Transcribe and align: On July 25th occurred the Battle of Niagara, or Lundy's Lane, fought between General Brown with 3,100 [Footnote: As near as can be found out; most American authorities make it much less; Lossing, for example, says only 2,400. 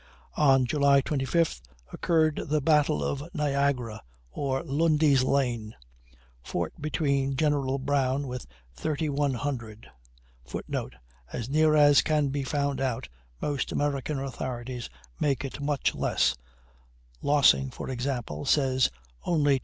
On 0.35 0.65
July 0.65 1.03
25th 1.03 1.61
occurred 1.93 2.45
the 2.47 2.59
Battle 2.59 3.03
of 3.03 3.21
Niagara, 3.35 4.01
or 4.31 4.63
Lundy's 4.63 5.21
Lane, 5.21 5.75
fought 6.41 6.71
between 6.81 7.35
General 7.35 7.77
Brown 7.77 8.27
with 8.27 8.47
3,100 8.73 9.91
[Footnote: 10.43 10.95
As 11.31 11.47
near 11.49 11.75
as 11.75 12.01
can 12.01 12.29
be 12.29 12.41
found 12.41 12.81
out; 12.81 13.09
most 13.43 13.71
American 13.71 14.17
authorities 14.17 14.89
make 15.19 15.45
it 15.45 15.61
much 15.61 15.93
less; 15.93 16.35
Lossing, 17.21 17.69
for 17.69 17.87
example, 17.87 18.43
says 18.43 18.89
only 19.27 19.59
2,400. 19.59 19.59